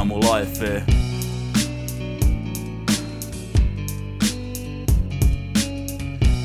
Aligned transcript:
on 0.00 0.06
mun 0.06 0.20
life. 0.20 0.82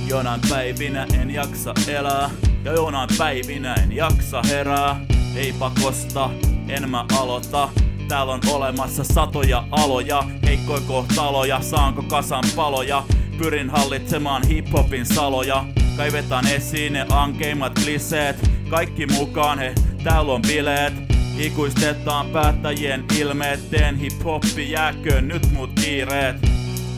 Jonain 0.07 0.41
päivinä 0.49 1.07
en 1.21 1.31
jaksa 1.31 1.73
elää, 1.87 2.29
ja 2.63 2.73
jonain 2.73 3.09
päivinä 3.17 3.73
en 3.73 3.95
jaksa 3.95 4.41
herää. 4.49 5.05
Ei 5.35 5.53
pakosta, 5.53 6.29
en 6.69 6.89
mä 6.89 7.05
aloita, 7.19 7.69
Täällä 8.11 8.33
on 8.33 8.41
olemassa 8.51 9.03
satoja 9.03 9.63
aloja, 9.71 10.23
heikkoi 10.45 10.81
kohtaloja, 10.87 11.61
saanko 11.61 12.03
kasan 12.03 12.43
paloja. 12.55 13.03
Pyrin 13.37 13.69
hallitsemaan 13.69 14.47
hiphopin 14.47 15.05
saloja, 15.05 15.65
kaivetaan 15.97 16.47
esiin 16.47 16.93
ne 16.93 17.05
ankeimmat 17.09 17.73
kliseet. 17.83 18.49
Kaikki 18.69 19.05
mukaan 19.05 19.59
he, 19.59 19.75
täällä 20.03 20.33
on 20.33 20.41
bileet. 20.41 21.10
Ikuistetaan 21.41 22.29
päättäjien 22.29 23.05
ilmeet, 23.19 23.69
teen 23.69 23.97
hiphoppi, 23.97 24.71
jääköön 24.71 25.27
nyt 25.27 25.51
mut 25.51 25.69
kiireet. 25.81 26.35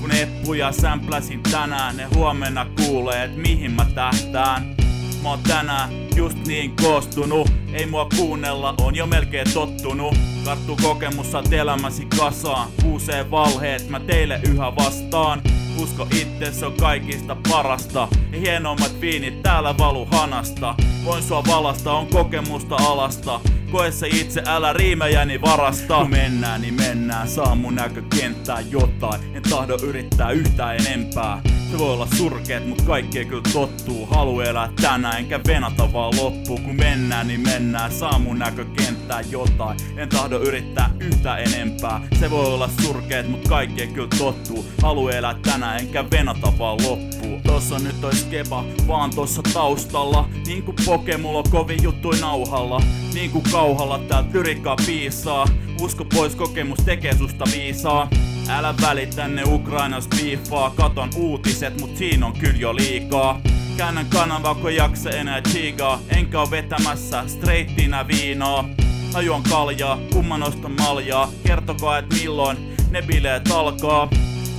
Kun 0.01 0.11
eppuja 0.11 0.71
sämpläsin 0.71 1.43
tänään, 1.51 1.97
ne 1.97 2.07
huomenna 2.15 2.65
kuulee, 2.75 3.23
et 3.23 3.35
mihin 3.35 3.71
mä 3.71 3.85
tähtään. 3.95 4.75
Mä 5.23 5.29
oon 5.29 5.39
tänään 5.39 5.89
just 6.15 6.37
niin 6.47 6.75
koostunut, 6.75 7.51
ei 7.73 7.85
mua 7.85 8.07
kuunnella, 8.17 8.75
on 8.81 8.95
jo 8.95 9.05
melkein 9.05 9.53
tottunut. 9.53 10.17
Karttu 10.45 10.77
kokemus 10.81 11.31
saat 11.31 11.53
elämäsi 11.53 12.05
kasaan, 12.17 12.69
kuusee 12.81 13.31
valheet 13.31 13.89
mä 13.89 13.99
teille 13.99 14.39
yhä 14.47 14.75
vastaan. 14.75 15.41
Usko 15.81 16.07
itse, 16.11 16.51
se 16.51 16.65
on 16.65 16.73
kaikista 16.73 17.37
parasta. 17.49 18.07
Ja 18.31 18.39
hienommat 18.39 19.01
viinit 19.01 19.43
täällä 19.43 19.77
valu 19.77 20.07
hanasta. 20.11 20.75
Voin 21.05 21.23
sua 21.23 21.43
valasta, 21.47 21.93
on 21.93 22.07
kokemusta 22.07 22.75
alasta. 22.75 23.39
Koe 23.73 23.91
se 23.91 24.07
itse, 24.07 24.43
älä 24.47 24.73
riimejäni 24.73 25.41
varasta. 25.41 25.97
Kun 25.97 26.09
mennään, 26.09 26.61
niin 26.61 26.73
mennään, 26.73 27.27
saa 27.27 27.55
mun 27.55 27.75
näkökenttää 27.75 28.59
jotain. 28.61 29.35
En 29.35 29.43
tahdo 29.49 29.77
yrittää 29.83 30.31
yhtään 30.31 30.75
enempää. 30.75 31.41
Se 31.73 31.79
voi 31.79 31.93
olla 31.93 32.07
surkeet, 32.17 32.67
mut 32.67 32.81
kaikkea 32.81 33.25
kyllä 33.25 33.43
tottuu. 33.53 34.05
Halu 34.05 34.39
elää 34.39 34.69
tänään, 34.81 35.17
enkä 35.17 35.39
venata 35.47 35.93
vaan 35.93 36.13
loppuun. 36.21 36.61
Kun 36.61 36.75
mennään, 36.75 37.27
niin 37.27 37.39
mennään, 37.39 37.91
saa 37.91 38.19
mun 38.19 38.39
näkökenttää 38.39 39.21
jotain. 39.21 39.79
En 39.97 40.09
tahdo 40.09 40.39
yrittää 40.39 40.89
yhtään 40.99 41.39
enempää. 41.39 42.01
Se 42.19 42.31
voi 42.31 42.45
olla 42.45 42.69
surkeet, 42.81 43.29
mut 43.29 43.47
kaikkea 43.47 43.87
kyllä 43.87 44.07
tottuu. 44.17 44.65
Halu 44.81 45.07
elää 45.07 45.35
tänään, 45.41 45.79
enkä 45.79 46.05
venata 46.11 46.53
vaan 46.59 46.77
loppuun. 46.83 47.41
Tossa 47.43 47.79
nyt 47.79 48.01
toi 48.01 48.15
skeba, 48.15 48.65
vaan 48.87 49.09
tossa 49.15 49.41
taustalla. 49.53 50.29
Niin 50.47 50.63
kuin 50.63 50.77
Pokemulla 50.85 51.37
on 51.37 51.51
kovin 51.51 51.83
juttui 51.83 52.19
nauhalla. 52.19 52.81
Niin 53.13 53.31
kuin 53.31 53.43
kauhalla 53.51 53.99
täällä 53.99 54.29
tyrikkaa 54.31 54.75
piisaa. 54.85 55.47
Usko 55.81 56.05
pois 56.05 56.35
kokemus 56.35 56.79
tekee 56.85 57.17
susta 57.17 57.45
viisaa. 57.53 58.09
Älä 58.49 58.73
välitä 58.81 59.27
ne 59.27 59.43
Ukrainas 59.43 60.07
biifaa, 60.07 60.69
katon 60.69 61.09
uutiset, 61.15 61.81
mut 61.81 61.97
siinä 61.97 62.25
on 62.25 62.33
kyllä 62.33 62.57
jo 62.57 62.75
liikaa. 62.75 63.41
Käännän 63.77 64.05
kanavaa, 64.05 64.55
kun 64.55 64.75
jaksa 64.75 65.09
enää 65.09 65.41
chigaa, 65.41 65.99
enkä 66.09 66.39
oo 66.39 66.51
vetämässä 66.51 67.23
streittinä 67.27 68.07
viinaa. 68.07 68.65
Ajuan 69.13 69.43
kaljaa, 69.43 69.99
kumman 70.13 70.43
ostan 70.43 70.71
maljaa, 70.71 71.29
kertokaa 71.47 71.97
et 71.97 72.05
milloin 72.13 72.75
ne 72.91 73.01
bileet 73.01 73.51
alkaa. 73.51 74.09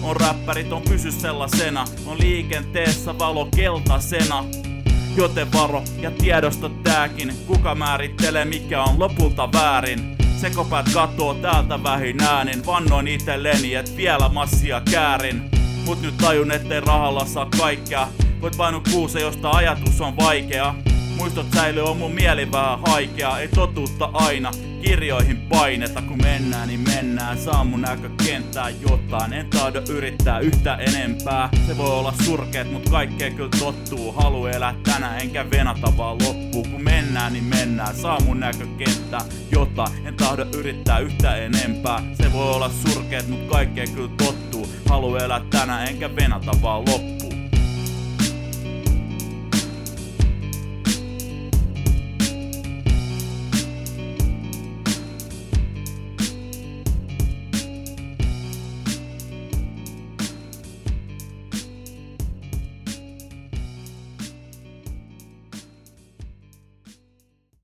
On 0.02 0.16
räppärit, 0.16 0.72
on 0.72 0.82
pysy 0.82 1.12
sellaisena, 1.12 1.84
on 2.06 2.19
liikenteessä 2.19 3.19
valo 3.19 3.48
keltaisena. 3.56 4.44
Joten 5.16 5.52
varo 5.52 5.82
ja 6.00 6.10
tiedosta 6.10 6.69
tääkin, 6.69 7.32
kuka 7.46 7.74
määrittelee 7.74 8.44
mikä 8.44 8.82
on 8.82 8.98
lopulta 8.98 9.52
väärin. 9.52 10.23
Sekopäät 10.36 10.86
katoo 10.94 11.34
täältä 11.34 11.82
vähin 11.82 12.22
äänin, 12.22 12.66
vannoin 12.66 13.08
itelleni, 13.08 13.74
et 13.74 13.96
vielä 13.96 14.28
massia 14.28 14.82
käärin. 14.91 15.42
Mut 15.84 16.03
nyt 16.03 16.16
tajun, 16.16 16.53
ettei 16.53 16.81
rahalla 16.81 17.25
saa 17.25 17.47
kaikkea. 17.59 18.09
Voit 18.41 18.56
painu 18.56 18.82
kuuse, 18.92 19.20
josta 19.20 19.50
ajatus 19.50 20.00
on 20.00 20.16
vaikea. 20.16 20.75
Muistot 21.16 21.47
säilyy, 21.54 21.82
on 21.82 21.97
mun 21.97 22.12
mieli 22.12 22.53
vähän 22.53 22.78
haikea, 22.86 23.38
ei 23.38 23.48
totuutta 23.48 24.10
aina 24.12 24.50
kirjoihin 24.84 25.37
paineta 25.37 26.03
Kun 26.03 26.22
mennään 26.22 26.69
niin 26.69 26.81
mennään, 26.81 27.39
saa 27.39 27.65
mun 27.65 27.81
näkökenttää 27.81 28.71
jotain 28.71 29.33
En 29.33 29.50
tahdo 29.50 29.83
yrittää 29.89 30.39
yhtä 30.39 30.75
enempää. 30.75 31.49
Se 31.67 31.77
voi 31.77 31.91
olla 31.91 32.15
surkeet, 32.25 32.72
mut 32.72 32.89
kaikkea 32.89 33.31
kyllä 33.31 33.50
tottuu. 33.59 34.12
Halu 34.12 34.47
elää 34.47 34.75
tänään, 34.83 35.21
enkä 35.21 35.50
venata 35.50 35.97
vaan 35.97 36.19
loppuu 36.22 36.62
Kun 36.62 36.84
mennään 36.84 37.33
niin 37.33 37.45
mennään, 37.45 37.97
saa 37.97 38.21
mun 38.21 38.41
näkökenttää 38.41 39.21
jotain 39.53 40.06
En 40.06 40.15
tahdo 40.15 40.47
yrittää 40.56 40.99
yhtä 40.99 41.37
enempää. 41.37 42.03
Se 42.15 42.33
voi 42.33 42.51
olla 42.51 42.71
surkeet, 42.87 43.28
mut 43.28 43.49
kaikkea 43.51 43.87
kyllä 43.95 44.11
tottuu. 44.16 44.69
Halu 44.89 45.16
elää 45.16 45.41
tänään, 45.51 45.89
enkä 45.89 46.16
venata 46.16 46.53
vaan 46.62 46.81
loppuu 46.81 47.23